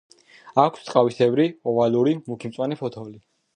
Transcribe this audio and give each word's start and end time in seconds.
აქვს 0.63 0.87
ტყავისებრი, 0.87 1.45
ოვალური, 1.73 2.17
მუქი 2.33 2.53
მწვანე 2.55 2.81
ფოთოლი. 2.83 3.17